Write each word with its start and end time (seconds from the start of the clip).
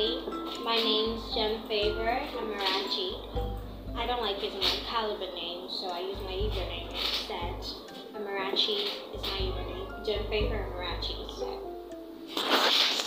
everybody. 0.00 0.64
My 0.64 0.76
name's 0.76 1.34
Jem 1.34 1.66
Favor 1.68 2.20
Amarachi. 2.36 3.16
I 3.96 4.06
don't 4.06 4.22
like 4.22 4.42
using 4.42 4.60
my 4.60 4.76
Caliber 4.88 5.32
name, 5.34 5.68
so 5.68 5.88
I 5.88 6.00
use 6.00 6.18
my 6.24 6.32
Igbo 6.32 6.68
name 6.68 6.88
instead. 6.88 7.60
Amarachi 8.14 8.86
is 9.14 9.22
my 9.22 9.38
Igbo 9.38 9.66
name. 9.66 10.04
Jem 10.04 10.24
Favor 10.28 10.66
Amarachi. 10.72 11.38
So. 11.38 11.66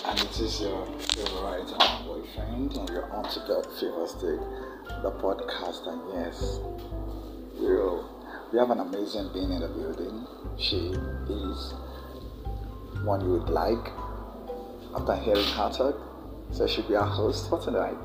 And 0.05 0.19
it 0.19 0.39
is 0.39 0.61
your 0.61 0.85
favorite 0.85 1.73
boyfriend 2.05 2.75
and 2.77 2.89
your 2.89 3.11
auntie 3.15 3.39
God 3.47 3.65
Favor 3.79 4.07
Stick, 4.07 4.39
the 5.01 5.11
podcast. 5.21 5.87
And 5.87 6.01
yes, 6.13 6.59
we'll, 7.57 8.09
we 8.51 8.59
have 8.59 8.69
an 8.71 8.79
amazing 8.81 9.29
being 9.33 9.51
in 9.51 9.61
the 9.61 9.67
building. 9.69 10.27
She 10.57 10.93
is 11.29 11.73
one 13.03 13.21
you 13.21 13.31
would 13.33 13.49
like 13.49 13.91
after 14.95 15.15
hearing 15.15 15.45
her 15.45 15.71
talk. 15.71 16.12
So 16.53 16.67
she'll 16.67 16.87
be 16.87 16.95
our 16.95 17.07
host 17.07 17.49
for 17.49 17.59
tonight. 17.59 17.97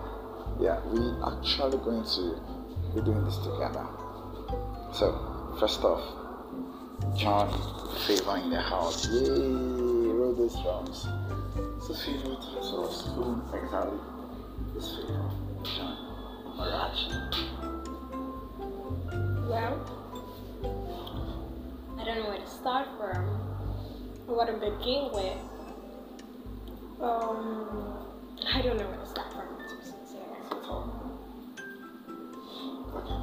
Yeah, 0.59 0.80
we 0.88 0.98
actually 1.23 1.77
going 1.84 2.02
to 2.02 2.41
be 2.95 3.02
doing 3.02 3.23
this 3.27 3.37
together. 3.37 3.87
So 4.93 5.57
first 5.61 5.84
off, 5.84 6.01
John 7.15 7.51
Favor 8.07 8.38
in 8.38 8.48
the 8.48 8.61
house. 8.61 9.07
Yay! 9.11 9.29
Roll 9.29 10.34
those 10.34 10.55
drums. 10.62 11.07
It's 11.77 11.91
a 11.91 11.95
favorite 11.95 12.43
so 12.62 12.87
who 12.87 13.43
exactly 13.55 13.98
is 14.79 14.96
Favor? 14.96 15.30
John 15.65 15.96
Marachi. 16.57 17.10
Well, 19.46 19.74
I 21.99 22.05
don't 22.05 22.16
know 22.19 22.29
where 22.30 22.38
to 22.38 22.46
start 22.49 22.88
from, 22.99 23.24
what 24.27 24.46
to 24.46 24.54
begin 24.54 25.10
with. 25.13 25.38
Um, 27.01 27.98
I 28.59 28.60
don't 28.60 28.76
know 28.76 28.88
where 28.88 28.98
to 28.98 29.06
start 29.06 29.32
from, 29.32 29.46
to 29.46 29.76
be 29.76 29.84
sincere. 29.87 30.34
So 30.51 30.59
tell 30.66 30.82
me. 30.90 30.95
Okay. 32.98 33.20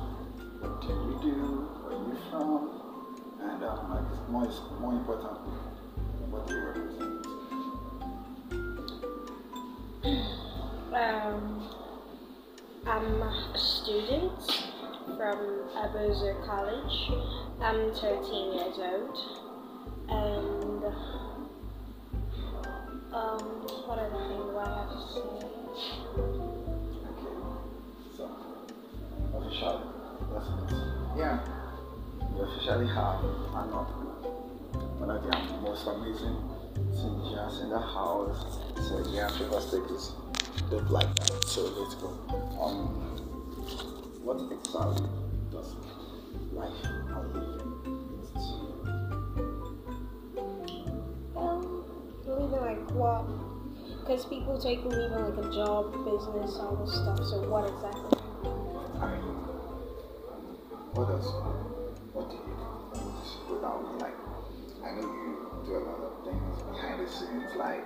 What 0.64 0.80
do 0.80 0.88
you 0.88 1.19
do? 1.22 1.36
Where 1.83 1.91
are 1.91 2.08
you 2.08 2.16
from? 2.31 2.61
And 3.41 3.59
um, 3.66 3.91
like, 3.91 4.09
more, 4.30 4.47
more 4.80 4.94
importantly, 4.94 5.59
what 6.31 6.47
do 6.47 6.53
you 6.56 6.63
represent? 6.63 7.19
Um, 10.95 11.67
I'm 12.88 13.22
a 13.22 13.59
student 13.59 14.39
from 15.17 15.38
Abuja 15.75 16.31
College. 16.47 17.11
I'm 17.59 17.91
13 17.94 18.53
years 18.53 18.80
old. 18.80 19.17
And, 20.08 20.45
um, 23.16 23.40
what 23.88 23.98
other 23.98 24.12
thing 24.28 24.44
do 24.44 24.58
I 24.58 24.68
have 24.76 24.92
to 24.92 25.00
say? 25.08 25.24
Okay. 27.08 27.36
So, 28.18 28.28
officially, 29.34 29.84
that's 30.34 30.50
it. 30.52 30.76
Yeah. 31.16 31.40
We 32.34 32.42
officially 32.44 32.88
have 32.88 33.24
an 33.24 33.72
up. 33.72 33.88
One 35.00 35.10
of 35.12 35.24
the 35.24 35.32
most 35.62 35.88
amazing 35.88 36.36
singers 36.92 37.62
in 37.62 37.70
the 37.70 37.80
house. 37.80 38.60
So, 38.84 39.00
yeah, 39.10 39.30
Favor 39.38 39.62
Stick 39.62 39.84
is 39.92 40.12
dope 40.70 40.90
like 40.90 41.16
that. 41.16 41.46
So, 41.46 41.62
let's 41.64 41.96
go. 41.96 42.08
Um, 42.60 42.88
what 44.24 44.44
exactly 44.52 45.08
does 45.52 45.76
life 46.52 46.84
and 46.84 47.34
living 47.34 47.72
mean 48.12 48.28
to 48.34 48.40
you? 48.42 48.84
What? 52.96 53.28
Because 54.00 54.26
people 54.26 54.58
take 54.58 54.84
living 54.86 55.12
like 55.12 55.38
a 55.38 55.52
job, 55.52 55.92
business, 56.06 56.56
all 56.58 56.80
this 56.80 56.96
stuff. 56.96 57.19
So 57.28 57.44
what 57.50 57.68
exactly? 57.68 58.16
I 59.02 59.19
mean, 59.19 59.36
what 60.96 61.12
does, 61.12 61.28
what 62.16 62.31
do 62.31 62.40
you 62.40 62.56
do 62.56 63.52
without 63.52 63.84
me? 63.84 64.00
Like, 64.00 64.16
I 64.80 64.96
know 64.96 65.03
you 65.03 65.59
do 65.66 65.72
a 65.75 65.84
lot 65.84 66.00
of 66.00 66.24
things 66.24 66.56
behind 66.64 67.03
the 67.03 67.08
scenes, 67.12 67.52
like 67.59 67.84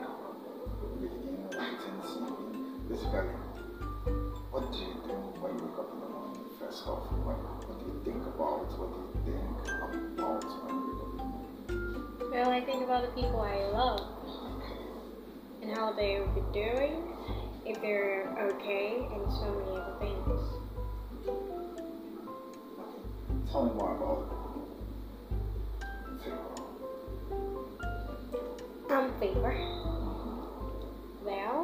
reading, 1.01 1.49
writing, 1.57 1.99
singing. 2.05 2.85
Basically, 2.85 3.33
what 4.53 4.69
do 4.69 4.77
you 4.77 4.93
do 5.09 5.15
when 5.41 5.57
you 5.57 5.63
wake 5.65 5.79
up 5.79 5.89
in 5.89 5.99
the 6.05 6.09
morning? 6.13 6.45
First 6.59 6.85
off, 6.85 7.09
what, 7.25 7.39
what 7.65 7.81
do 7.81 7.85
you 7.89 7.97
think 8.05 8.21
about? 8.29 8.67
What 8.77 8.93
do 8.93 8.99
you 9.01 9.09
think 9.25 9.57
about 9.73 10.45
when 10.61 10.73
you 10.75 10.85
wake 10.85 11.01
up 11.01 11.09
in 11.09 11.17
the 11.17 11.23
morning? 11.23 12.29
Well, 12.29 12.51
I 12.51 12.61
think 12.61 12.83
about 12.83 13.01
the 13.07 13.13
people 13.15 13.41
I 13.41 13.65
love 13.73 14.18
and 15.69 15.77
how 15.77 15.91
they 15.91 16.19
will 16.19 16.27
be 16.33 16.41
doing, 16.53 17.03
if 17.65 17.79
they're 17.81 18.27
okay, 18.39 19.07
and 19.11 19.31
so 19.31 19.45
many 19.59 19.77
other 19.77 19.95
things. 19.99 20.41
Tell 23.51 23.65
me 23.65 23.73
more 23.73 23.95
about 23.95 24.21
Favor. 26.23 26.49
I'm 28.89 29.19
Favor. 29.19 29.53
Well, 31.23 31.61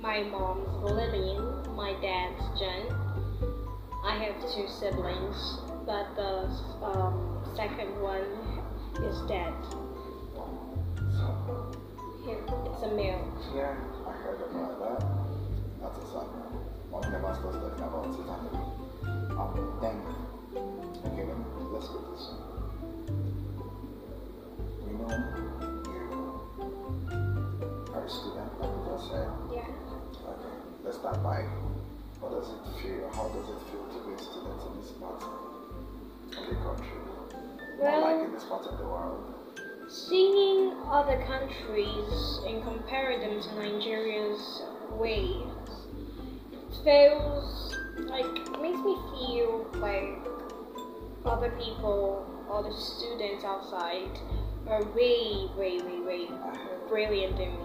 my 0.00 0.22
mom's 0.22 0.84
Lillian, 0.84 1.74
my 1.74 1.92
dad's 2.00 2.58
Jen. 2.58 2.86
I 4.04 4.16
have 4.24 4.40
two 4.54 4.68
siblings, 4.68 5.58
but 5.86 6.14
the 6.14 6.48
um, 6.84 7.42
second 7.56 8.00
one 8.00 8.24
is 9.04 9.20
dead. 9.28 9.52
A. 12.90 13.06
Yeah, 13.54 13.70
I 14.02 14.12
heard 14.18 14.42
about 14.50 14.74
that. 14.82 14.98
That's 15.78 15.94
a 15.94 16.06
sad 16.10 16.26
one. 16.26 16.58
One 16.90 17.06
never 17.06 17.30
stops 17.38 17.62
talking 17.62 17.86
about 17.86 18.10
it 18.10 18.18
and 18.18 18.50
um 19.38 19.54
then 19.78 19.94
okay 21.06 21.22
then 21.22 21.38
let's 21.70 21.86
go 21.86 22.02
this. 22.10 22.34
We 24.82 24.90
know 24.98 25.06
you 25.06 26.02
are 27.94 28.02
a 28.02 28.10
student, 28.10 28.58
like 28.58 28.74
you 28.74 28.82
just 28.90 29.06
said. 29.06 29.30
Yeah. 29.54 29.70
Okay, 29.70 30.54
let's 30.82 30.98
start 30.98 31.22
by 31.22 31.46
what 32.18 32.34
does 32.34 32.50
it 32.50 32.62
feel? 32.82 33.06
How 33.14 33.30
does 33.30 33.54
it 33.54 33.60
feel 33.70 33.86
to 33.86 33.98
be 34.02 34.18
a 34.18 34.18
student 34.18 34.66
in 34.66 34.82
this 34.82 34.90
part 34.98 35.22
of 35.22 36.42
the 36.42 36.58
country? 36.58 36.98
Not 37.78 38.02
like 38.02 38.26
in 38.26 38.34
this 38.34 38.50
part 38.50 38.66
of 38.66 38.82
the 38.82 38.84
world. 38.84 39.39
Seeing 39.90 40.72
other 40.86 41.20
countries 41.24 42.38
and 42.46 42.62
comparing 42.62 43.18
them 43.18 43.42
to 43.42 43.54
Nigeria's 43.56 44.62
ways 44.92 45.42
feels 46.84 47.74
like 47.98 48.60
makes 48.60 48.78
me 48.78 48.96
feel 49.10 49.66
like 49.74 50.16
other 51.24 51.50
people, 51.58 52.24
other 52.48 52.72
students 52.72 53.42
outside 53.42 54.16
are 54.68 54.84
way, 54.94 55.50
way, 55.56 55.80
way, 55.80 56.00
way 56.00 56.28
brilliant 56.88 57.36
than 57.36 57.50
me. 57.50 57.64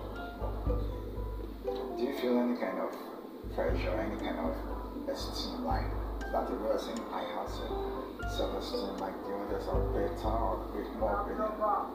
Do 1.95 2.03
you 2.03 2.17
feel 2.17 2.39
any 2.39 2.57
kind 2.57 2.79
of 2.79 2.95
pressure, 3.53 3.91
any 3.99 4.19
kind 4.19 4.39
of 4.39 5.09
esteem, 5.09 5.63
like 5.63 5.85
that 6.31 6.47
the 6.47 6.55
person 6.55 6.99
I 7.13 7.21
have 7.35 7.49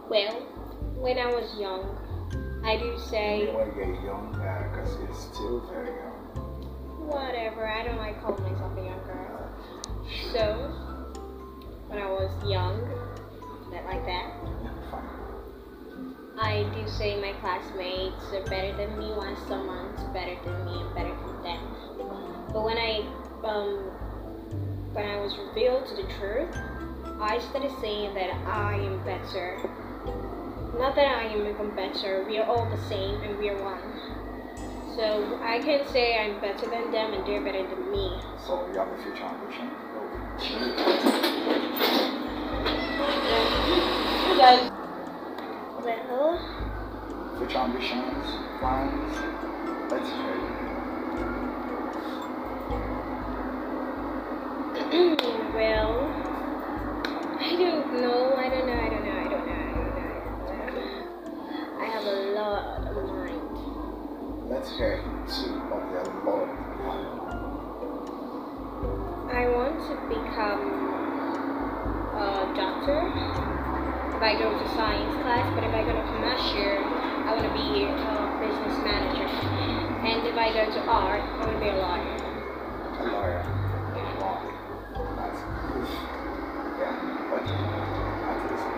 Well, 0.09 0.35
when 0.97 1.19
I 1.19 1.27
was 1.27 1.59
young, 1.59 1.83
I 2.65 2.77
do 2.77 2.99
say 2.99 3.47
when 3.53 3.75
you're 3.75 4.05
young, 4.05 4.33
because 4.33 4.97
you're 5.01 5.15
still 5.15 5.61
very 5.71 5.97
young. 5.97 7.09
whatever. 7.09 7.67
I 7.67 7.83
don't 7.85 7.99
like 7.99 8.23
calling 8.23 8.43
myself 8.53 8.77
a 8.79 8.83
young 8.83 9.03
girl. 9.07 9.51
So 10.33 10.71
when 11.89 11.99
I 11.99 12.07
was 12.07 12.31
young, 12.49 12.79
not 13.73 13.85
like 13.85 14.05
that. 14.07 14.35
I 16.39 16.65
do 16.75 16.89
say 16.89 17.21
my 17.21 17.33
classmates 17.41 18.33
are 18.33 18.45
better 18.49 18.75
than 18.77 18.99
me, 18.99 19.13
while 19.13 19.37
someone's 19.47 20.01
better 20.15 20.37
than 20.45 20.65
me 20.65 20.81
and 20.81 20.95
better 20.95 21.15
than 21.15 21.43
them. 21.43 21.61
But 22.53 22.65
when 22.65 22.79
I 22.79 23.05
um 23.45 23.91
when 24.93 25.07
I 25.07 25.21
was 25.21 25.37
revealed 25.39 25.87
to 25.87 25.95
the 25.95 26.03
truth, 26.19 26.57
I 27.21 27.39
started 27.39 27.71
saying 27.81 28.15
that 28.15 28.31
I 28.47 28.75
am 28.75 28.99
better. 29.05 29.59
Not 30.79 30.95
that 30.97 31.07
I 31.07 31.25
am 31.25 31.47
even 31.47 31.71
better, 31.77 32.25
we 32.27 32.39
are 32.39 32.47
all 32.47 32.69
the 32.69 32.81
same 32.89 33.21
and 33.23 33.39
we 33.39 33.51
are 33.51 33.63
one. 33.63 33.83
So 34.97 35.39
I 35.43 35.61
can 35.61 35.87
say 35.93 36.19
I'm 36.19 36.41
better 36.41 36.69
than 36.69 36.91
them 36.91 37.13
and 37.15 37.27
they're 37.27 37.41
better 37.41 37.63
than 37.63 37.91
me. 37.91 38.21
So 38.47 38.67
you 38.73 38.79
have 38.79 38.89
a 38.89 39.03
future 39.03 39.25
ambition? 39.25 39.71
Well, 44.39 44.77
Future 47.39 47.59
ambitions, 47.59 48.27
plans, 48.61 49.91
let's 49.91 50.09
hear 50.09 50.60
well, 55.55 56.03
I 57.39 57.55
don't 57.55 57.95
know. 58.03 58.35
I 58.35 58.49
don't 58.51 58.67
know. 58.67 58.75
I 58.75 58.89
don't 58.91 59.07
know. 59.07 59.15
I 59.15 59.29
don't 59.31 59.47
know. 59.47 59.63
I 60.51 60.67
don't 60.67 60.75
know. 60.75 61.79
I 61.79 61.85
have 61.85 62.03
a 62.03 62.35
lot 62.35 62.83
on 62.83 62.95
my 62.97 63.03
mind. 63.07 64.51
Let's 64.51 64.75
hear 64.77 64.99
two 65.31 65.63
of 65.71 65.83
your 65.95 66.03
Lord. 66.27 66.51
I 69.31 69.47
want 69.47 69.79
to 69.87 69.95
become 70.11 70.59
a 72.19 72.51
doctor. 72.59 72.99
If 74.17 74.23
I 74.23 74.35
go 74.43 74.51
to 74.51 74.69
science 74.75 75.15
class, 75.23 75.47
but 75.55 75.63
if 75.63 75.73
I 75.73 75.85
go 75.87 75.93
to 75.95 76.03
commercial, 76.03 76.83
I 76.83 77.39
want 77.39 77.47
to 77.47 77.55
be 77.55 77.87
a 77.87 77.95
business 78.43 78.75
manager. 78.83 79.31
And 80.03 80.27
if 80.27 80.35
I 80.35 80.51
go 80.53 80.67
to 80.69 80.81
art, 80.89 81.23
I 81.23 81.47
want 81.47 81.53
to 81.53 81.61
be 81.61 81.69
a 81.69 81.77
lawyer. 81.77 82.30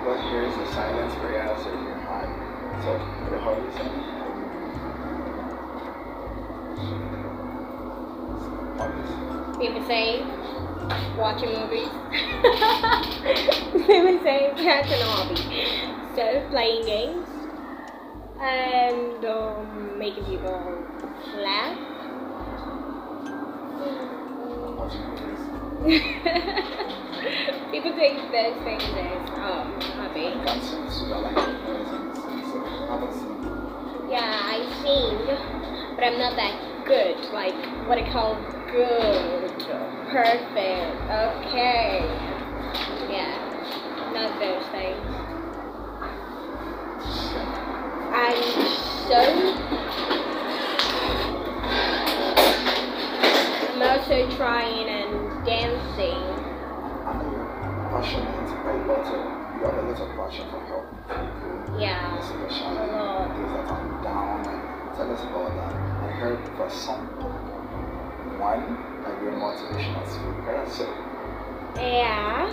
But 0.04 0.20
here 0.30 0.42
is 0.42 0.54
the 0.56 0.66
silence 0.72 1.14
prayer 1.14 1.56
so 1.62 1.70
you 1.70 1.94
heart. 2.02 2.28
So 2.82 2.98
the 3.30 3.38
Holy 3.38 3.70
Spirit. 3.72 4.12
People 9.60 9.86
say 9.86 10.24
watching 11.16 11.50
movies. 11.50 11.88
People 13.86 14.18
say 14.24 14.52
that's 14.56 14.90
an 14.90 15.02
hobby. 15.02 15.36
So 16.16 16.24
playing 16.50 16.84
games 16.84 17.28
and 18.40 19.24
um, 19.24 19.98
making 19.98 20.24
people 20.24 20.84
laugh. 21.36 21.78
people 27.70 27.92
take 27.94 28.16
those 28.32 28.58
things 28.64 28.82
as 28.82 29.30
um 29.38 29.80
hobby. 29.96 30.34
Yeah, 34.10 34.40
I 34.44 34.58
sing, 34.82 35.16
but 35.94 36.04
I'm 36.04 36.18
not 36.18 36.34
that 36.36 36.84
good. 36.84 37.16
Like 37.32 37.54
what 37.88 37.98
I 37.98 38.10
call 38.12 38.34
good, 38.70 39.52
perfect, 40.10 40.96
okay. 41.10 42.02
Yeah, 43.08 43.38
not 44.12 44.38
those 44.40 44.66
things. 44.72 44.98
And 48.14 48.44
so, 49.08 49.20
I'm 53.72 53.82
also 53.82 54.36
trying 54.36 54.88
and 54.88 55.46
dancing. 55.46 56.51
I 58.02 58.04
know 58.04 58.18
you're 58.18 58.82
passionate, 58.82 59.30
you 59.54 59.62
have 59.62 59.78
a 59.78 59.82
lot 59.86 60.00
of 60.02 60.10
passion 60.18 60.50
for 60.50 60.58
helping 60.66 60.98
people. 61.06 61.78
Yeah, 61.78 62.18
Especially 62.18 62.74
those 62.74 63.52
that 63.54 63.70
are 63.70 64.02
down. 64.02 64.42
And 64.42 64.96
tell 64.96 65.06
us 65.14 65.22
about 65.22 65.54
that. 65.54 65.72
I 66.02 66.10
heard 66.18 66.42
for 66.56 66.68
some 66.68 67.06
one 68.42 68.74
that 69.06 69.22
you're 69.22 69.30
a 69.30 69.38
motivational 69.38 70.06
speaker. 70.10 70.66
So 70.68 70.84
Yeah, 71.78 72.50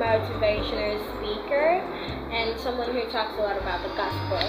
motivational 0.00 0.96
speaker 1.12 1.84
and 2.32 2.58
someone 2.60 2.88
who 2.90 3.02
talks 3.12 3.36
a 3.36 3.42
lot 3.42 3.58
about 3.60 3.82
the 3.82 3.92
gospel. 3.94 4.40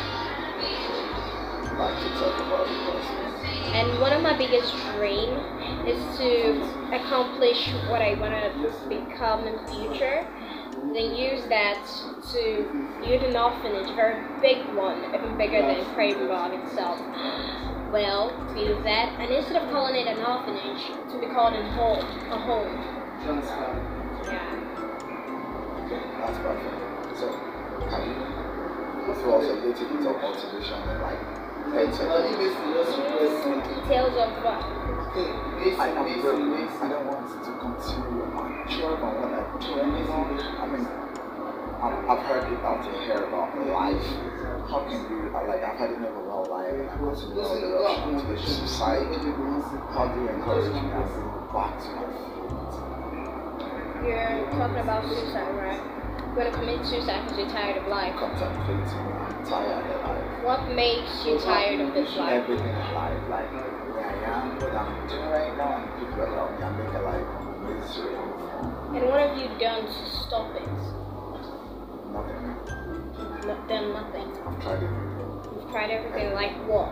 like 1.77 2.00
to 2.00 2.09
talk 2.24 2.39
about 2.39 2.68
the 2.68 2.75
process. 2.88 3.62
And 3.83 4.00
one 4.00 4.13
of 4.13 4.21
my 4.24 4.31
biggest 4.38 4.71
dream 4.95 5.35
is 5.83 6.00
to 6.15 6.56
accomplish 6.95 7.68
what 7.91 8.01
I 8.01 8.13
want 8.15 8.31
to 8.31 8.47
become 8.88 9.45
in 9.45 9.59
the 9.59 9.68
future. 9.75 10.25
Then 10.95 11.12
use 11.13 11.44
that 11.50 11.83
to 12.31 12.63
build 13.03 13.24
an 13.24 13.35
orphanage, 13.35 13.91
a 13.91 13.95
very 13.95 14.24
big 14.39 14.63
one, 14.74 15.03
even 15.13 15.38
bigger 15.38 15.59
than 15.62 15.83
Craven 15.95 16.30
Bog 16.30 16.53
itself. 16.63 16.97
Well, 17.91 18.31
to 18.56 18.59
use 18.59 18.81
that, 18.85 19.19
and 19.19 19.33
instead 19.33 19.62
of 19.62 19.69
calling 19.69 19.95
it 20.00 20.07
an 20.07 20.24
orphanage, 20.24 20.88
to 21.12 21.19
be 21.19 21.27
called 21.27 21.53
a 21.53 21.63
home, 21.75 22.00
a 22.31 22.39
home. 22.39 22.71
Yeah. 24.31 24.47
Okay, 25.83 26.00
that's 26.24 26.39
perfect. 26.39 27.19
So 27.19 27.27
can 27.91 28.00
you 28.07 28.15
throw 29.19 29.44
us 29.44 29.47
a 29.51 29.53
little 29.59 29.75
bit 29.75 30.07
of 30.07 30.21
motivation 30.24 30.80
in 30.88 31.01
like 31.01 31.32
10 31.73 31.89
seconds? 31.93 32.37
Details 33.65 34.13
of 34.13 34.29
what? 34.45 34.61
Really, 35.13 35.73
I 35.73 35.89
don't 35.89 37.05
want 37.09 37.25
to 37.25 37.51
continue 37.57 38.23
on 38.37 38.69
sure 38.69 38.93
about 38.93 39.17
what 39.17 39.33
I 39.33 39.41
do. 39.57 39.73
I 39.81 40.69
mean, 40.69 40.85
I've, 41.81 41.97
I've 42.09 42.23
heard 42.29 42.45
it 42.53 42.61
out 42.61 42.85
here 43.01 43.25
about 43.25 43.57
life. 43.67 44.05
How 44.69 44.85
can 44.85 45.01
you, 45.09 45.33
like, 45.33 45.63
I've 45.65 45.77
had 45.77 45.91
enough 45.97 46.13
about 46.13 46.49
life 46.49 46.73
and 46.73 46.89
I 46.89 46.97
continue 46.97 47.33
the 47.33 48.35
to 48.35 48.47
suicide. 48.47 49.09
How 49.93 50.07
do 50.13 50.21
you 50.21 50.29
encourage 50.29 50.73
me 50.73 50.77
bring 50.77 50.85
me 50.85 51.49
back 51.53 51.73
to 51.81 51.89
my 51.89 52.05
feet? 52.13 52.53
You're 54.05 54.45
talking 54.61 54.77
about 54.77 55.09
suicide, 55.09 55.53
right? 55.57 55.81
You're 56.21 56.35
gonna 56.35 56.51
commit 56.51 56.85
suicide 56.85 57.21
because 57.23 57.37
you're 57.37 57.49
tired 57.49 57.77
of 57.77 57.87
life. 57.87 58.13
Contemplating, 58.15 58.77
I'm 58.77 59.45
tired. 59.45 59.93
What 60.44 60.68
makes 60.75 61.24
you 61.24 61.40
tired 61.40 61.80
of 61.80 61.94
this 61.94 62.18
life? 62.18 62.44
Everything 62.44 62.68
in 62.68 62.94
life, 62.94 63.16
like 63.30 63.48
where 63.48 64.04
I 64.04 64.44
am, 64.44 64.60
what 64.60 64.75
I'm 64.75 65.07
doing 65.07 65.30
right 65.31 65.56
now, 65.56 65.80
and 65.80 65.88
people 65.95 66.19
around 66.19 66.60
me, 66.60 66.66
I'm 66.68 66.75
making 66.84 67.00
like 67.00 67.24
miserable. 67.63 68.44
And 68.92 69.07
what 69.07 69.24
have 69.24 69.38
you 69.40 69.48
done 69.57 69.88
to 69.88 70.04
stop 70.19 70.51
it? 70.60 70.68
Nothing. 72.12 72.60
No, 73.48 73.56
done 73.72 73.94
nothing. 73.95 74.28
I'm 74.44 74.60
trying 74.60 74.84
to 74.84 74.92
You've 75.56 75.72
tried 75.72 75.92
everything. 75.92 76.34
Like 76.34 76.51
what? 76.68 76.92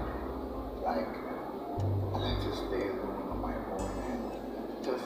like 0.87 1.11
I 1.11 2.17
like 2.23 2.39
to 2.47 2.55
stay 2.55 2.87
alone 2.87 3.35
on 3.35 3.41
my 3.43 3.55
own 3.75 3.91
and 4.07 4.79
just 4.79 5.03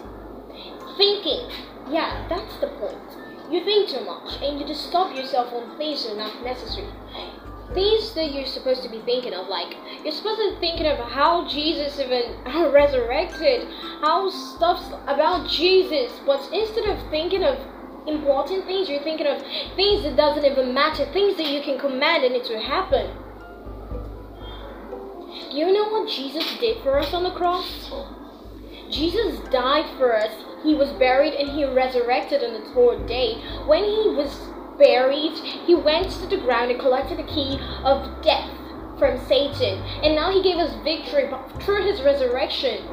Thinking. 1.02 1.50
Yeah, 1.90 2.28
that's 2.30 2.58
the 2.62 2.68
point. 2.78 3.10
You 3.50 3.66
think 3.66 3.90
too 3.90 4.06
much, 4.06 4.38
and 4.44 4.60
you 4.60 4.68
just 4.68 4.86
stop 4.86 5.16
yourself 5.16 5.52
on 5.52 5.76
things 5.80 6.06
that 6.06 6.14
are 6.14 6.18
not 6.18 6.44
necessary. 6.44 6.94
Things 7.76 8.14
that 8.14 8.34
you're 8.34 8.48
supposed 8.48 8.82
to 8.84 8.90
be 8.90 9.02
thinking 9.02 9.34
of, 9.34 9.48
like 9.48 9.76
you're 10.04 10.14
supposed 10.14 10.40
to 10.40 10.54
be 10.56 10.60
thinking 10.60 10.88
of 10.88 10.98
how 10.98 11.48
Jesus 11.48 12.00
even 12.00 12.42
resurrected, 12.72 13.68
how 14.02 14.30
stuff 14.30 14.82
about 15.06 15.48
Jesus. 15.48 16.12
But 16.26 16.50
instead 16.52 16.86
of 16.90 17.10
thinking 17.12 17.44
of 17.44 17.60
important 18.08 18.66
things, 18.66 18.90
you're 18.90 19.04
thinking 19.04 19.28
of 19.28 19.42
things 19.76 20.04
that 20.04 20.16
doesn't 20.16 20.46
even 20.46 20.74
matter, 20.74 21.06
things 21.12 21.38
that 21.38 21.48
you 21.48 21.62
can 21.62 21.78
command 21.78 22.24
and 22.24 22.34
it 22.36 22.48
will 22.50 22.62
happen. 22.62 23.12
Do 25.52 25.58
you 25.58 25.72
know 25.72 25.90
what 25.90 26.10
Jesus 26.10 26.58
did 26.60 26.82
for 26.82 26.98
us 26.98 27.14
on 27.14 27.24
the 27.24 27.32
cross? 27.32 27.92
Jesus 28.90 29.40
died 29.50 29.86
for 29.98 30.16
us. 30.16 30.32
He 30.64 30.76
was 30.76 30.92
buried 30.94 31.34
and 31.34 31.50
he 31.50 31.66
resurrected 31.66 32.44
on 32.44 32.54
the 32.54 32.74
third 32.74 33.08
day. 33.08 33.36
When 33.66 33.84
he 33.84 34.10
was 34.16 34.40
buried, 34.78 35.34
he 35.66 35.76
went 35.76 36.12
to 36.12 36.28
the 36.28 36.38
ground 36.38 36.72
and 36.72 36.80
collected 36.80 37.18
the 37.18 37.24
key 37.24 37.60
of 37.84 38.22
death 38.22 38.50
from 38.98 39.20
Satan. 39.28 39.80
And 40.04 40.16
now 40.16 40.32
he 40.32 40.42
gave 40.42 40.58
us 40.58 40.74
victory 40.84 41.30
through 41.62 41.86
his 41.86 42.02
resurrection. 42.02 42.86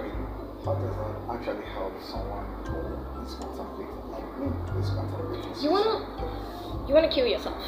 how 0.64 0.74
does 0.74 0.96
that 0.96 1.12
actually 1.30 1.66
help 1.72 1.94
someone 2.02 2.46
who 2.66 3.22
is 3.22 3.34
contemplating 3.34 4.10
like 4.10 4.38
me 4.38 4.48
contemplating 4.72 5.62
You 5.62 5.70
wanna 5.70 6.86
you 6.88 6.94
wanna 6.94 7.12
kill 7.12 7.26
yourself. 7.26 7.62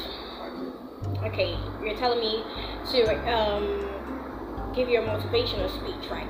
Okay, 1.23 1.57
you're 1.83 1.95
telling 1.97 2.19
me 2.19 2.43
to 2.91 3.33
um, 3.33 4.73
give 4.75 4.89
your 4.89 5.03
motivational 5.03 5.69
speech, 5.69 6.09
right? 6.11 6.27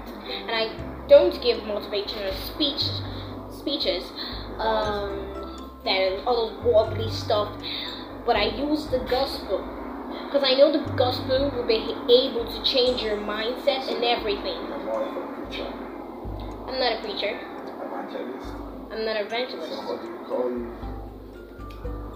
And 0.47 0.51
I 0.51 1.07
don't 1.07 1.41
give 1.41 1.59
motivational 1.63 2.33
speech 2.33 2.83
speeches 3.51 4.03
um, 4.59 5.44
that 5.85 5.99
is 6.01 6.23
all 6.25 6.49
those 6.49 6.63
worldly 6.65 7.09
stuff, 7.11 7.49
but 8.25 8.35
I 8.35 8.45
use 8.55 8.87
the 8.87 8.99
gospel 8.99 9.59
because 10.25 10.43
I 10.43 10.53
know 10.55 10.71
the 10.71 10.83
gospel 10.93 11.51
will 11.51 11.65
be 11.67 11.75
able 12.11 12.45
to 12.45 12.63
change 12.63 13.01
your 13.01 13.17
mindset 13.17 13.87
and 13.93 14.03
everything. 14.03 14.59
More 14.85 15.03
of 15.03 15.15
a 15.15 15.45
preacher, 15.45 15.67
I'm 16.67 16.79
not 16.79 16.93
a 16.93 17.01
preacher. 17.01 17.39
evangelist. 17.39 18.49
I'm 18.91 19.05
not 19.05 19.15
an 19.17 19.29
So 19.29 19.35
evangelist. 19.35 19.83
what 19.85 20.01
do 20.01 20.07
you 20.07 20.17
call 20.27 20.49
you? 20.49 20.73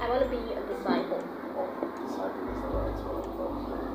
I 0.01 0.09
want 0.09 0.23
to 0.23 0.29
be 0.29 0.37
a 0.37 0.61
disciple. 0.65 1.21
Oh, 1.57 1.69
disciple 2.07 2.49
is 2.49 2.59
the 2.61 2.69
right 2.73 2.97
word. 3.05 3.25
Okay. 3.69 3.85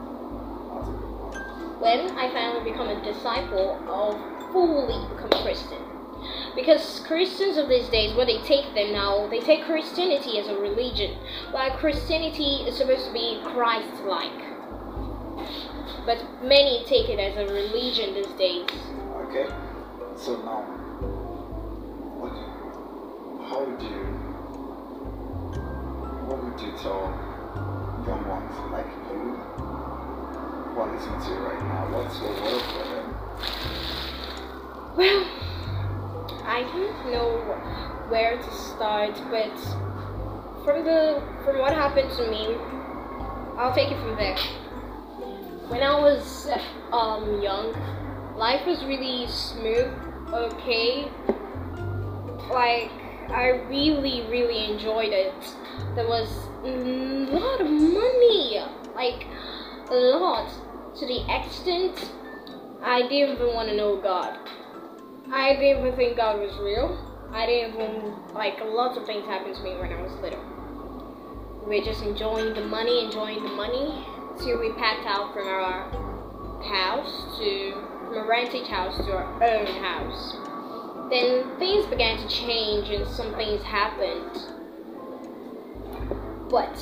That's 0.70 0.88
a 0.88 0.92
good 0.92 1.14
one. 1.18 1.80
when 1.80 2.00
I 2.18 2.30
finally 2.32 2.70
become 2.70 2.88
a 2.88 3.02
disciple, 3.02 3.78
I'll 3.88 4.18
fully 4.52 4.98
become 5.14 5.32
a 5.32 5.42
Christian. 5.42 5.82
Because 6.54 7.00
Christians 7.00 7.56
of 7.56 7.68
these 7.68 7.88
days, 7.88 8.14
what 8.14 8.26
they 8.26 8.38
take 8.42 8.74
them 8.74 8.92
now, 8.92 9.26
they 9.28 9.40
take 9.40 9.64
Christianity 9.64 10.38
as 10.38 10.48
a 10.48 10.56
religion, 10.56 11.16
while 11.50 11.70
Christianity 11.76 12.64
is 12.66 12.76
supposed 12.76 13.06
to 13.06 13.12
be 13.12 13.40
Christ-like. 13.44 14.42
But 16.06 16.22
many 16.42 16.84
take 16.86 17.08
it 17.08 17.18
as 17.18 17.36
a 17.36 17.46
religion 17.52 18.14
these 18.14 18.32
days. 18.38 18.68
Okay. 19.28 19.48
So 20.16 20.36
now, 20.42 20.62
what? 22.20 22.36
How 23.48 23.64
would 23.64 23.82
you? 23.82 24.04
What 26.28 26.38
would 26.44 26.60
you 26.60 26.72
tell 26.78 27.10
young 28.06 28.24
ones 28.28 28.54
like 28.70 28.86
you 29.10 29.36
who 30.72 30.80
are 30.80 30.88
listening 30.94 31.20
to 31.20 31.28
you 31.30 31.40
right 31.40 31.62
now? 31.64 31.88
What's 31.90 32.16
your 32.20 32.32
word 32.42 32.62
for 32.62 32.84
them? 32.84 33.06
Well, 34.96 35.23
I 36.54 36.62
don't 36.62 37.10
know 37.10 37.38
where 38.08 38.36
to 38.36 38.54
start, 38.54 39.20
but 39.28 39.58
from 40.64 40.84
the 40.84 41.20
from 41.44 41.58
what 41.58 41.72
happened 41.74 42.12
to 42.12 42.30
me, 42.30 42.54
I'll 43.58 43.74
take 43.74 43.90
it 43.90 43.98
from 43.98 44.14
there. 44.14 44.36
When 45.66 45.82
I 45.82 45.98
was 45.98 46.48
um 46.92 47.42
young, 47.42 47.74
life 48.36 48.64
was 48.68 48.84
really 48.84 49.26
smooth, 49.26 49.92
okay. 50.32 51.08
Like 52.52 52.92
I 53.30 53.48
really, 53.68 54.22
really 54.30 54.70
enjoyed 54.70 55.12
it. 55.12 55.34
There 55.96 56.06
was 56.06 56.30
a 56.62 56.70
lot 57.34 57.62
of 57.62 57.68
money, 57.68 58.62
like 58.94 59.26
a 59.90 59.94
lot, 59.94 60.48
to 61.00 61.04
the 61.04 61.18
extent 61.34 62.12
I 62.80 63.02
didn't 63.02 63.42
even 63.42 63.54
want 63.54 63.70
to 63.70 63.76
know 63.76 63.96
God. 63.96 64.38
I 65.32 65.54
didn't 65.54 65.86
even 65.86 65.96
think 65.96 66.16
God 66.16 66.40
was 66.40 66.56
real. 66.58 66.98
I 67.32 67.46
didn't 67.46 67.74
even 67.74 68.12
like 68.34 68.60
lots 68.62 68.96
of 68.96 69.06
things 69.06 69.24
happened 69.24 69.56
to 69.56 69.62
me 69.62 69.76
when 69.76 69.92
I 69.92 70.00
was 70.00 70.12
little. 70.20 70.42
We 71.66 71.78
were 71.78 71.84
just 71.84 72.02
enjoying 72.02 72.54
the 72.54 72.60
money, 72.60 73.04
enjoying 73.04 73.42
the 73.42 73.48
money, 73.50 74.04
till 74.38 74.60
we 74.60 74.72
packed 74.72 75.06
out 75.06 75.32
from 75.32 75.48
our 75.48 75.90
house 76.62 77.38
to 77.38 77.72
from 78.04 78.18
a 78.18 78.24
rented 78.26 78.66
house 78.66 78.96
to 78.98 79.12
our 79.12 79.42
own 79.42 79.66
house. 79.66 80.36
Then 81.10 81.58
things 81.58 81.86
began 81.86 82.18
to 82.18 82.28
change 82.28 82.90
and 82.90 83.06
some 83.08 83.34
things 83.34 83.62
happened. 83.62 84.38
But 86.50 86.76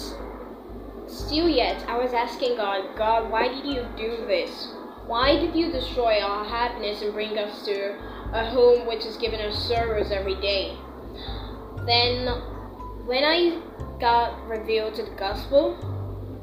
still 1.06 1.48
yet 1.48 1.84
I 1.88 1.96
was 1.96 2.12
asking 2.12 2.56
God, 2.56 2.96
God, 2.96 3.30
why 3.30 3.48
did 3.48 3.64
you 3.64 3.86
do 3.96 4.26
this? 4.26 4.68
Why 5.06 5.38
did 5.38 5.54
you 5.54 5.70
destroy 5.70 6.20
our 6.20 6.44
happiness 6.44 7.02
and 7.02 7.12
bring 7.12 7.38
us 7.38 7.64
to 7.66 7.96
a 8.32 8.44
home 8.50 8.86
which 8.86 9.04
is 9.04 9.16
giving 9.16 9.40
us 9.40 9.68
sorrows 9.68 10.10
every 10.10 10.34
day? 10.36 10.76
Then, 11.86 12.26
when 13.06 13.24
I 13.24 13.60
got 14.00 14.46
revealed 14.48 14.94
to 14.94 15.02
the 15.04 15.10
gospel, 15.10 15.76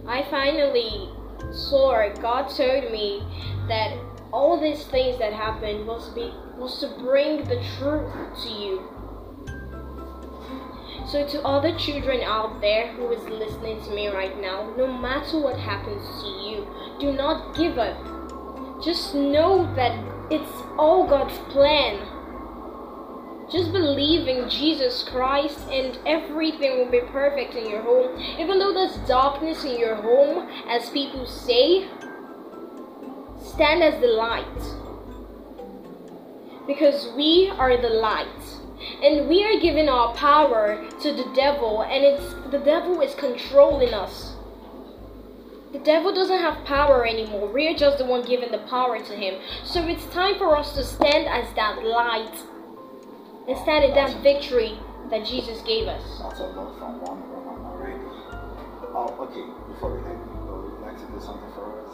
I 0.08 0.24
finally 0.30 1.10
saw 1.52 2.08
God 2.22 2.50
told 2.50 2.92
me 2.92 3.24
that 3.68 3.98
all 4.32 4.60
these 4.60 4.84
things 4.86 5.18
that 5.20 5.34
happened 5.34 5.88
was 5.88 6.10
to 6.10 6.16
be 6.16 6.34
was 6.58 6.80
to 6.80 6.88
bring 7.00 7.44
the 7.46 7.64
truth 7.78 8.14
to 8.44 8.50
you. 8.50 8.84
So 11.08 11.26
to 11.26 11.42
all 11.42 11.62
the 11.62 11.72
children 11.80 12.22
out 12.22 12.62
there 12.62 12.92
who 12.94 13.12
is 13.12 13.24
listening 13.24 13.82
to 13.86 13.90
me 13.92 14.10
right 14.10 14.40
now, 14.40 14.72
no 14.78 14.86
matter 14.86 15.40
what 15.40 15.58
happens 15.58 16.06
to 16.22 16.28
you, 16.28 16.68
do 17.00 17.14
not 17.14 17.56
give 17.56 17.80
up. 17.80 17.98
Just 18.84 19.16
know 19.16 19.74
that 19.76 19.98
it's 20.32 20.52
all 20.78 21.08
God's 21.08 21.38
plan. 21.52 22.00
Just 23.52 23.72
believe 23.72 24.28
in 24.28 24.48
Jesus 24.48 25.02
Christ 25.10 25.60
and 25.72 25.98
everything 26.06 26.78
will 26.78 26.92
be 26.92 27.02
perfect 27.12 27.56
in 27.56 27.68
your 27.68 27.82
home. 27.82 28.20
Even 28.38 28.60
though 28.60 28.74
there's 28.74 28.96
darkness 29.08 29.64
in 29.64 29.80
your 29.80 29.96
home, 29.96 30.48
as 30.70 30.92
people 30.92 31.26
say, 31.26 31.88
stand 33.44 33.82
as 33.82 34.00
the 34.02 34.08
light. 34.08 34.46
Because 36.68 37.12
we 37.18 37.52
are 37.58 37.76
the 37.82 37.90
light. 37.90 38.28
And 39.02 39.28
we 39.28 39.44
are 39.44 39.60
giving 39.60 39.90
our 39.90 40.14
power 40.14 40.88
to 41.02 41.14
the 41.14 41.32
devil 41.36 41.82
and 41.82 42.04
it's 42.06 42.34
the 42.52 42.60
devil 42.60 43.02
is 43.02 43.16
controlling 43.16 43.96
us. 43.96 44.36
The 45.72 45.80
devil 45.80 46.12
doesn't 46.14 46.40
have 46.40 46.66
power 46.66 47.06
anymore. 47.06 47.48
We're 47.48 47.76
just 47.76 48.00
the 48.00 48.06
one 48.06 48.26
giving 48.26 48.52
the 48.52 48.58
power 48.70 48.98
to 48.98 49.16
him. 49.16 49.40
So 49.64 49.86
it's 49.88 50.06
time 50.08 50.38
for 50.40 50.58
us 50.58 50.74
to 50.74 50.84
stand 50.84 51.28
as 51.28 51.54
that 51.56 51.84
light 51.84 52.36
and 53.48 53.58
stand 53.60 53.86
in 53.86 53.94
that 53.94 54.24
victory 54.24 54.80
that 55.12 55.26
Jesus 55.28 55.62
gave 55.62 55.88
us. 55.88 56.02
That's 56.24 56.40
a 56.40 56.48
lot 56.48 56.78
from 56.80 57.02
one 57.02 57.30
woman 57.30 57.66
already. 57.66 58.02
Oh, 58.96 59.16
okay. 59.30 59.46
Before 59.72 59.96
we 59.96 60.02
go, 60.02 60.10
would 60.58 60.74
you 60.74 60.86
like 60.86 60.98
to 60.98 61.06
do 61.14 61.22
something 61.22 61.52
for 61.54 61.86
us? 61.86 61.94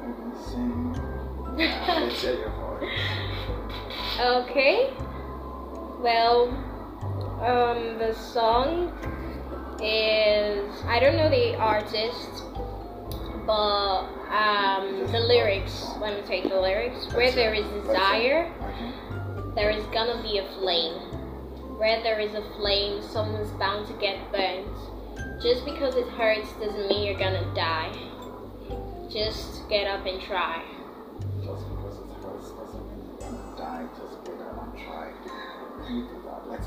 Maybe 0.00 0.36
sing. 0.44 0.92
Let's 1.56 2.20
hear 2.20 2.34
your 2.34 2.50
voice. 2.50 2.92
Okay. 4.20 4.92
Well, 6.00 6.48
um, 7.40 7.98
the 7.98 8.14
song 8.14 8.92
is 9.82 10.82
I 10.84 10.98
don't 11.00 11.16
know 11.16 11.30
the 11.30 11.56
artist, 11.56 12.44
but 13.46 14.04
um, 14.30 15.06
the 15.10 15.20
lyrics. 15.20 15.86
Let 16.00 16.20
me 16.20 16.26
take 16.26 16.48
the 16.48 16.60
lyrics. 16.60 17.12
Where 17.12 17.30
there 17.32 17.54
is 17.54 17.64
desire, 17.82 18.52
there 19.54 19.70
is 19.70 19.84
gonna 19.86 20.22
be 20.22 20.38
a 20.38 20.46
flame. 20.58 20.94
Where 21.78 22.02
there 22.02 22.18
is 22.18 22.34
a 22.34 22.42
flame, 22.56 23.02
someone's 23.02 23.50
bound 23.52 23.86
to 23.86 23.92
get 23.94 24.18
burnt. 24.32 24.66
Just 25.40 25.64
because 25.64 25.94
it 25.94 26.08
hurts 26.08 26.52
doesn't 26.54 26.88
mean 26.88 27.06
you're 27.06 27.18
gonna 27.18 27.54
die. 27.54 27.96
Just 29.08 29.68
get 29.68 29.86
up 29.86 30.04
and 30.04 30.20
try. 30.20 30.62
Just 31.44 31.64
because 31.70 31.98
it 31.98 32.10
hurts 32.22 32.50
doesn't 32.50 32.86
mean 32.88 33.06
you're 33.06 33.30
gonna 33.30 33.56
die. 33.56 33.86
Just 33.96 34.24
get 34.24 34.40
up 34.40 34.74
and 34.74 34.78
try. 34.84 35.12
Let's 36.48 36.66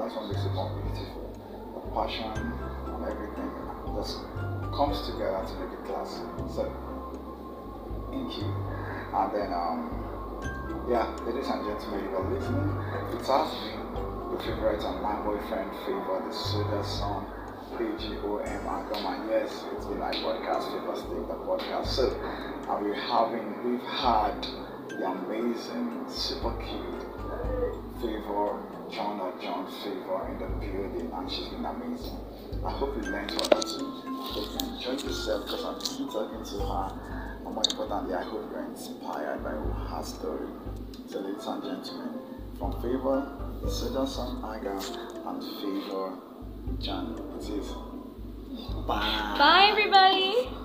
that's 0.00 0.14
what 0.16 0.28
makes 0.28 0.44
it 0.44 0.52
more 0.54 0.70
beautiful. 0.80 1.28
The 1.76 1.80
passion 1.92 2.32
and 2.32 3.04
everything 3.04 3.50
just 3.94 4.24
comes 4.72 4.96
together 5.04 5.44
to 5.44 5.54
make 5.60 5.76
it 5.76 5.84
classic. 5.84 6.24
So, 6.48 6.64
thank 8.08 8.32
you. 8.38 8.48
And 9.12 9.28
then, 9.34 9.52
um, 9.52 9.92
yeah, 10.88 11.04
ladies 11.28 11.48
and 11.52 11.68
gentlemen, 11.68 12.08
you 12.08 12.16
are 12.16 12.30
listening. 12.32 12.70
It 13.12 13.26
has 13.28 13.52
been 13.60 13.76
your 14.32 14.40
favorite 14.40 14.82
and 14.82 15.02
my 15.02 15.20
boyfriend 15.20 15.70
favor, 15.84 16.22
the 16.24 16.32
Soda 16.32 16.82
song, 16.82 17.28
PGOM 17.76 18.64
Agama. 18.64 19.20
Yes, 19.28 19.64
it's 19.76 19.84
been 19.84 19.98
my 19.98 20.12
podcast, 20.12 20.72
Favor 20.72 20.96
Stick, 20.96 21.28
the 21.28 21.36
podcast. 21.44 21.86
So, 21.88 22.08
and 22.08 22.86
we're 22.86 22.94
having, 22.94 23.52
we've 23.68 23.84
had 23.84 24.46
the 24.88 25.04
amazing, 25.04 26.06
super 26.08 26.56
cute 26.56 26.99
Favor 29.82 30.28
in 30.28 30.38
the 30.38 30.46
building, 30.60 31.10
and 31.14 31.30
she's 31.30 31.48
been 31.48 31.64
amazing. 31.64 32.18
I 32.66 32.70
hope 32.70 32.94
you 32.96 33.10
learned 33.10 33.30
from 33.32 33.48
her 33.56 33.62
too. 33.62 33.86
Hope 34.04 34.60
you 34.60 34.68
enjoyed 34.76 35.02
yourself 35.02 35.44
because 35.46 35.64
I'm 35.64 35.80
keep 35.80 36.10
talking 36.12 36.44
to 36.44 36.58
her. 36.66 36.92
And 37.46 37.54
more 37.54 37.62
importantly, 37.70 38.14
I 38.14 38.22
hope 38.22 38.50
you're 38.52 38.64
inspired 38.64 39.42
by 39.42 39.50
her 39.52 40.02
story. 40.02 40.48
So, 41.08 41.20
ladies 41.20 41.46
and 41.46 41.62
gentlemen, 41.62 42.20
from 42.58 42.72
Favor, 42.82 43.26
Soda 43.70 44.06
Song 44.06 44.44
Aga, 44.44 44.76
and 45.28 45.42
Favor, 45.62 46.12
John, 46.78 47.16
it 47.38 47.48
is. 47.48 47.72
Bye. 48.86 49.36
Bye, 49.38 49.68
everybody. 49.70 50.59